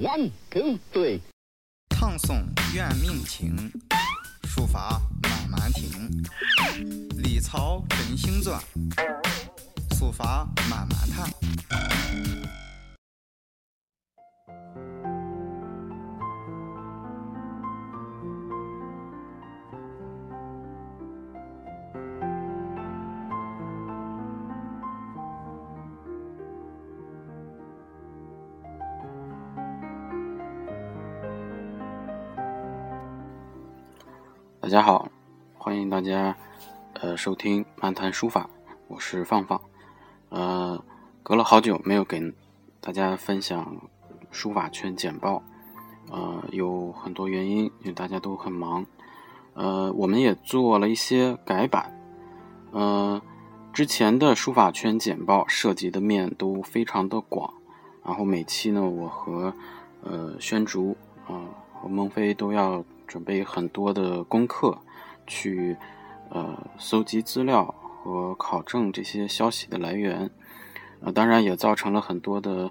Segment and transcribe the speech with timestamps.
[0.00, 1.20] One two three，
[1.90, 2.44] 唱诵
[2.74, 3.70] 怨命情，
[4.44, 6.24] 书法慢慢听，
[7.18, 8.58] 历草真行传，
[9.98, 11.30] 书法慢慢谈。
[34.72, 35.06] 大家好，
[35.58, 36.34] 欢迎大家
[36.94, 38.48] 呃收听漫谈书法，
[38.88, 39.60] 我是放放。
[40.30, 40.82] 呃，
[41.22, 42.32] 隔了好久没有给
[42.80, 43.76] 大家分享
[44.30, 45.42] 书法圈简报，
[46.10, 48.86] 呃，有很多原因，因为大家都很忙。
[49.52, 51.92] 呃，我们也做了一些改版。
[52.70, 53.20] 呃，
[53.74, 57.52] 之前的书法圈简报涉及的面都非常的广，
[58.02, 59.52] 然后每期呢，我和
[60.02, 62.82] 呃宣竹啊和孟非都要。
[63.12, 64.78] 准备很多的功课，
[65.26, 65.76] 去
[66.30, 67.62] 呃搜集资料
[68.02, 70.30] 和考证这些消息的来源，
[71.00, 72.70] 呃，当然也造成了很多的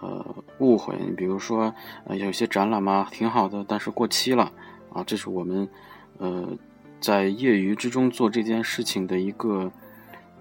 [0.00, 0.96] 呃误会。
[0.98, 1.74] 你比如说，
[2.06, 4.50] 呃，有些展览嘛挺好的，但是过期了
[4.94, 5.68] 啊，这是我们
[6.16, 6.56] 呃
[6.98, 9.70] 在业余之中做这件事情的一个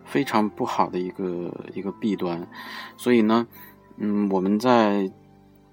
[0.06, 2.48] 非常不好的一个一个弊端。
[2.96, 3.46] 所以呢，
[3.98, 5.12] 嗯，我们在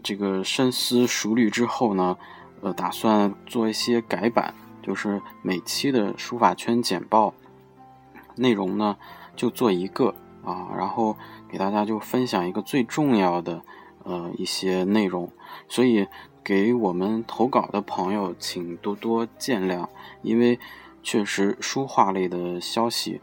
[0.02, 2.18] 这个深思熟虑之后呢。
[2.60, 7.32] 呃，打算做一些改版，就是每期的书法圈简报
[8.34, 8.96] 内容呢，
[9.36, 11.16] 就做一个啊，然后
[11.48, 13.62] 给大家就分享一个最重要的
[14.02, 15.30] 呃一些内容。
[15.68, 16.06] 所以
[16.42, 19.86] 给我们投稿的朋友，请多多见谅，
[20.22, 20.58] 因为
[21.02, 23.20] 确实书画类的消息，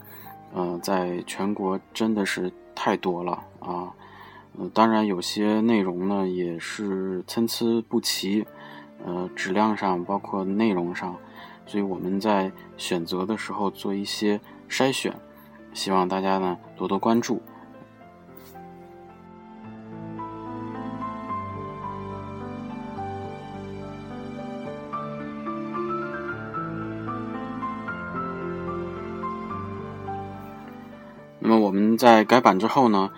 [0.53, 3.92] 呃，在全国真的是太多了啊。
[4.58, 8.45] 呃，当然有些内容呢也是参差不齐。
[9.03, 11.15] 呃，质量上包括内容上，
[11.65, 14.39] 所以我们在选择的时候做一些
[14.70, 15.14] 筛选，
[15.73, 17.42] 希望大家呢多多关注。
[31.39, 33.11] 那么我们在改版之后呢，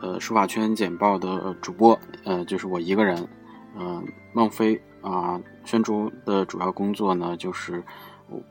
[0.00, 3.28] 呃，书法圈简报的主播，呃，就是我一个人，
[3.78, 4.80] 嗯，孟非。
[5.04, 7.84] 啊，宣竹的主要工作呢，就是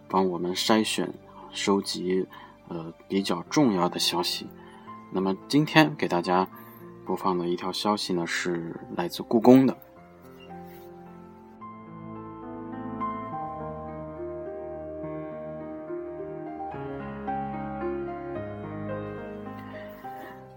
[0.07, 1.11] 帮我们筛选、
[1.51, 2.27] 收集
[2.67, 4.45] 呃比较重要的消息。
[5.11, 6.47] 那么今天给大家
[7.07, 9.75] 播放的一条消息呢，是来自故宫的。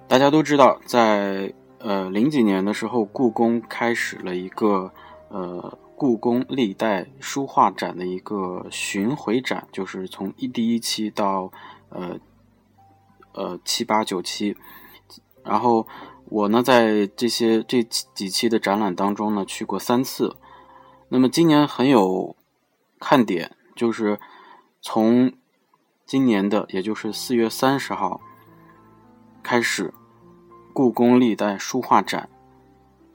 [0.07, 4.93] 大家都知道，在呃零几年的时候，故宫开始了一个
[5.31, 5.78] 呃。
[5.97, 11.51] 故宫历代书画展的一个巡回展，就是从一第一期到
[11.89, 12.21] 呃
[13.33, 14.55] 呃七八九期，
[15.43, 15.89] 然后
[16.27, 20.37] 我呢在这些这几期的展览当中呢去过三次。
[21.09, 22.37] 那么今年很有
[23.01, 24.21] 看点，就是
[24.83, 25.33] 从
[26.05, 28.21] 今年的也就是四月三十号
[29.43, 29.95] 开始，
[30.75, 32.28] 故宫历代书画展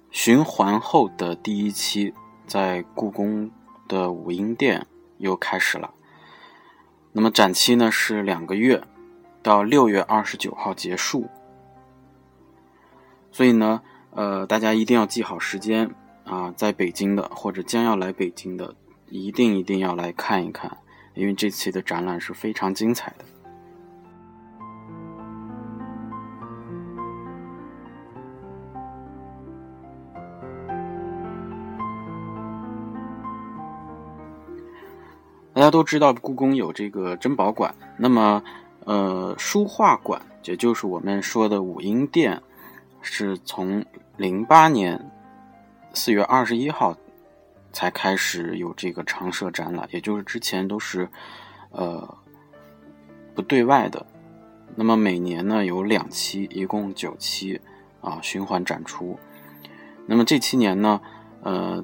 [0.09, 2.16] 循环后的第一期。
[2.51, 3.50] 在故宫
[3.88, 4.85] 的武英殿
[5.19, 5.94] 又开始了。
[7.13, 8.84] 那么展期呢是两个月，
[9.41, 11.29] 到六月二十九号结束。
[13.31, 15.95] 所以呢，呃，大家一定要记好时间
[16.25, 18.75] 啊，在北京的或者将要来北京的，
[19.07, 20.79] 一定一定要来看一看，
[21.13, 23.23] 因为这期的展览是非常精彩的。
[35.53, 38.41] 大家都知道故宫有这个珍宝馆，那么，
[38.85, 42.41] 呃，书画馆，也就是我们说的武英殿，
[43.01, 43.84] 是从
[44.16, 45.12] 零八年
[45.94, 46.95] 四月二十一号
[47.74, 51.09] 才开始有这个常设展览，也就是之前都是，
[51.71, 52.18] 呃，
[53.36, 54.06] 不对外的。
[54.74, 57.59] 那么每年呢有两期，一共九期
[58.00, 59.19] 啊，循环展出。
[60.06, 61.01] 那么这七年呢，
[61.44, 61.83] 呃，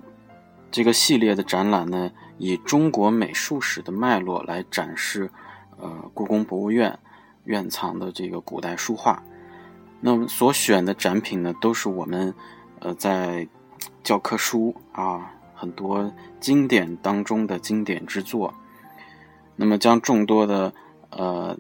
[0.72, 2.10] 这个系列的展览呢。
[2.38, 5.30] 以中国美术史的脉络来展示，
[5.78, 6.98] 呃，故宫博物院
[7.46, 9.24] 院藏的这个古代书画。
[10.00, 12.34] 那么所选的展品呢，都是我们
[12.80, 13.48] 呃在
[14.04, 18.54] 教科书啊很多经典当中的经典之作。
[19.56, 20.72] 那么将众多的
[21.10, 21.58] 呃，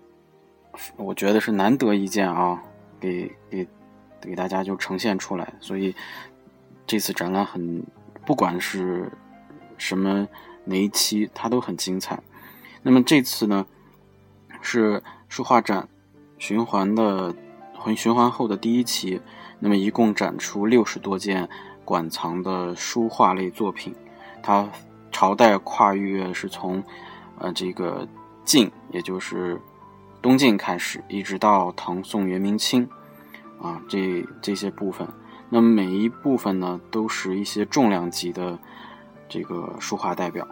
[0.97, 2.61] 我觉得是难得一见啊，
[2.99, 3.67] 给给
[4.21, 5.51] 给大家就呈现出来。
[5.59, 5.95] 所以
[6.85, 7.83] 这次展览很
[8.23, 9.11] 不管是
[9.79, 10.27] 什么
[10.67, 12.21] 哪一期，它都很精彩。
[12.83, 13.65] 那么这次呢，
[14.61, 15.87] 是书画展
[16.37, 17.33] 循环的
[17.95, 19.19] 循环后的第一期，
[19.59, 21.49] 那么一共展出六十多件
[21.83, 23.95] 馆藏的书画类作品，
[24.43, 24.69] 它
[25.11, 26.83] 朝代跨越是从
[27.39, 28.07] 呃这个
[28.45, 29.59] 晋，也就是
[30.21, 32.87] 东晋开始，一直到唐宋元明清。
[33.59, 35.07] 啊，这这些部分，
[35.49, 38.59] 那么每一部分呢，都是一些重量级的
[39.29, 40.47] 这个书画代表。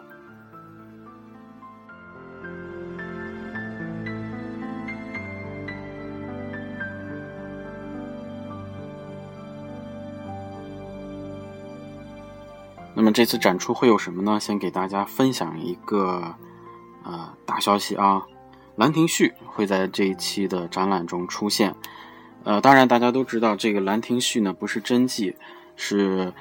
[12.98, 14.40] 那么这次展出会有什么呢？
[14.40, 16.34] 先给大家分享一个
[17.04, 18.20] 呃大消息啊，
[18.76, 21.74] 《兰亭序》会在这一期的展览中出现。
[22.44, 25.36] 呃，当然，大家都知道这个《兰亭序》呢不是真迹，
[25.76, 26.32] 是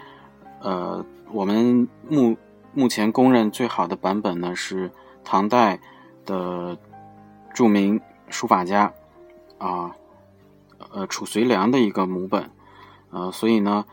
[0.65, 2.35] 呃我们目
[2.73, 4.91] 目前公认最好的版本呢是
[5.23, 5.79] 唐代
[6.25, 6.75] 的
[7.53, 8.91] 著名书法家
[9.59, 9.95] 啊
[10.89, 12.49] 呃褚遂良的一个母本，
[13.11, 13.85] 呃所以呢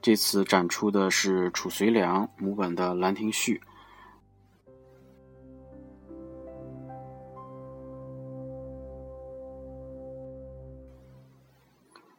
[0.00, 3.60] 这次展出的是褚遂良母本的《兰亭序》。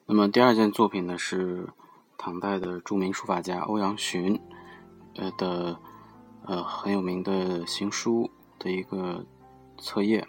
[0.06, 1.68] 那么第二件作品呢，是
[2.26, 4.42] 唐代的著名书法家欧阳询，
[5.16, 5.78] 呃的
[6.44, 9.24] 呃很有名的行书的一个
[9.78, 10.28] 册页，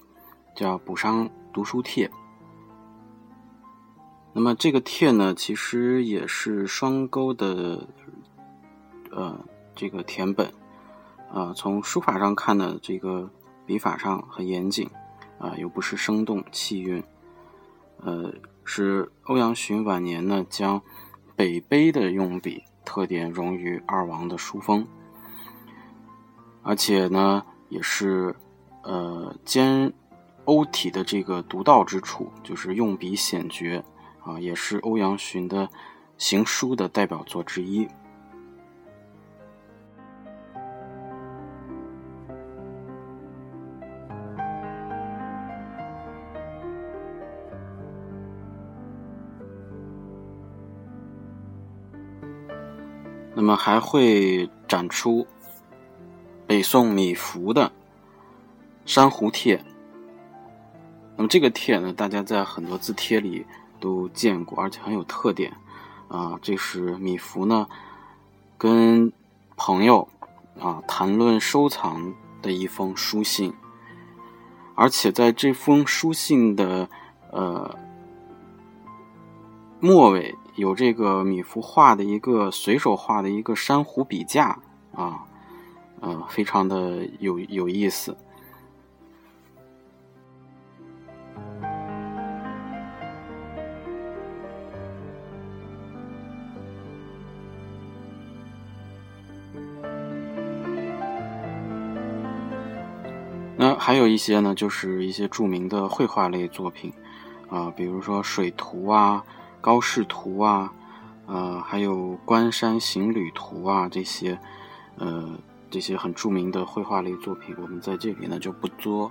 [0.54, 2.06] 叫《补伤读书帖》。
[4.34, 7.88] 那么这个帖呢，其实也是双钩的，
[9.10, 9.40] 呃，
[9.75, 10.52] 这个填本，
[11.32, 13.31] 啊，从书法上看呢，这个
[13.64, 14.90] 笔法上很严谨，
[15.38, 17.02] 啊，又不失生动气韵，
[18.02, 18.34] 呃。
[18.69, 20.82] 是欧阳询晚年呢，将
[21.37, 24.87] 北碑的用笔特点融于二王的书风，
[26.62, 28.35] 而且呢，也是
[28.83, 29.93] 呃兼
[30.47, 33.85] 欧体的这个独到之处，就是用笔显绝
[34.25, 35.69] 啊，也是欧阳询的
[36.17, 37.87] 行书的代表作之一。
[53.38, 55.27] 那么还会展出
[56.47, 57.67] 北宋米芾的
[58.87, 59.59] 《珊瑚帖》。
[61.17, 63.44] 那么这个帖呢，大家在很多字帖里
[63.79, 65.53] 都见过，而且很有特点
[66.09, 66.38] 啊。
[66.41, 67.69] 这是米芾呢
[68.56, 69.12] 跟
[69.55, 70.09] 朋友
[70.59, 73.53] 啊谈论收藏的一封书信，
[74.75, 76.89] 而且在这封书信的
[77.31, 77.79] 呃
[79.79, 80.35] 末尾。
[80.56, 84.58] 有这个米芾画的一个随手画的一个珊瑚笔架
[84.94, 85.26] 啊，
[86.00, 88.17] 呃，非常的有有意思。
[103.58, 106.91] 那还有一些呢，就是一些著名的绘画类作品
[107.50, 109.23] 啊，比如说水图啊。
[109.67, 110.73] 高士图啊，
[111.27, 114.39] 呃，还有关山行旅图啊，这些，
[114.97, 115.37] 呃，
[115.69, 119.11] 这些很著名的绘画类作品，我们在这里呢就不做，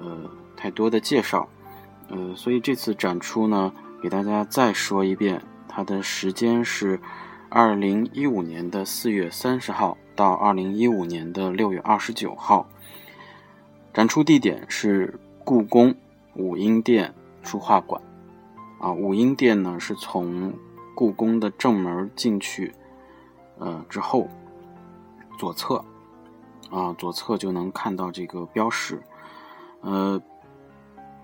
[0.00, 1.48] 呃，太多的介绍，
[2.08, 6.98] 呃，所以这次展出呢，给大家再说一遍，它的时间是
[7.48, 12.66] 二零一五年的四月三十号到二零一五年的六月二十九号，
[13.94, 15.94] 展出地点是故宫
[16.34, 17.14] 武英殿
[17.44, 18.02] 书画馆。
[18.78, 20.52] 啊，武英殿呢是从
[20.94, 22.74] 故宫的正门进去，
[23.58, 24.28] 呃之后
[25.38, 25.82] 左侧，
[26.70, 29.02] 啊左侧就能看到这个标识。
[29.80, 30.20] 呃，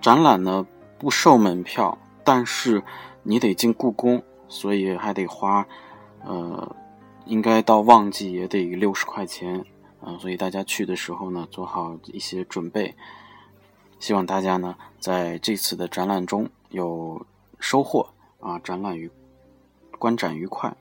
[0.00, 0.66] 展览呢
[0.98, 2.82] 不收门票，但是
[3.22, 5.66] 你得进故宫，所以还得花，
[6.24, 6.74] 呃，
[7.26, 9.62] 应该到旺季也得六十块钱，
[10.00, 12.94] 啊，所以大家去的时候呢做好一些准备。
[13.98, 17.26] 希望大家呢在这次的展览中有。
[17.62, 18.08] 收获
[18.40, 18.58] 啊！
[18.58, 19.08] 展览愉
[20.00, 20.76] 观展愉快，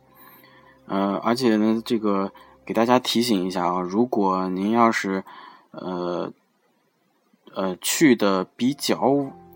[0.88, 2.34] 呃，而且呢，这个
[2.66, 5.24] 给大家提醒一下啊，如果您要是
[5.70, 6.34] 呃
[7.54, 9.00] 呃去的比较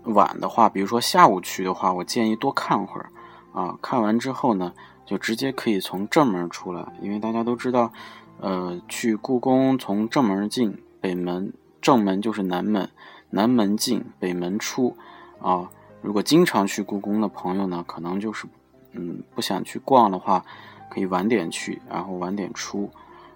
[0.04, 3.10] 晚的话，比如说下午去的话，我建议多看会儿
[3.52, 3.76] 啊。
[3.82, 4.72] 看完之后呢，
[5.04, 7.92] 就直接可以从正门出来，因为大家都知道，
[8.38, 11.52] 呃，去故宫从正门进，北门
[11.82, 12.88] 正门就是南门，
[13.30, 14.96] 南门进，北门出
[15.40, 15.70] 啊。
[16.02, 18.46] 如果经常去故宫的朋友呢，可能就是，
[18.92, 20.44] 嗯，不想去逛的话，
[20.90, 22.90] 可以晚点去，然后晚点出，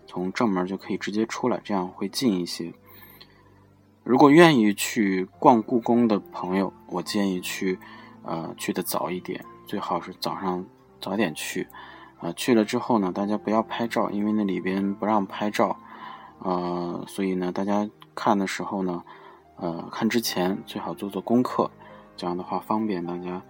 [0.06, 2.72] 从正门就可以直接出来，这样会近一些。
[4.04, 7.78] 如果愿意去逛故宫的朋友，我建议去，
[8.22, 10.64] 呃，去的早一点，最好是早上
[11.00, 11.66] 早点去。
[12.18, 15.76] 啊，去了之后呢，大家不要拍照，因为那里边不让拍照。
[16.40, 19.02] 呃，所以呢，大家看的时候呢，
[19.56, 21.70] 呃，看之前最好做做功课，
[22.20, 23.40] 这样的话方便大家，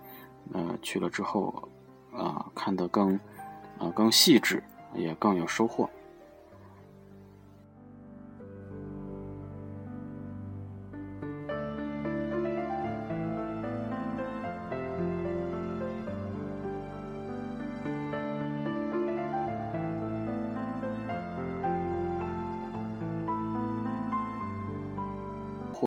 [0.53, 1.69] 呃，去了之后，
[2.13, 3.19] 呃，看得更，
[3.81, 4.63] 呃，更细致，
[4.95, 5.91] 也更有收获。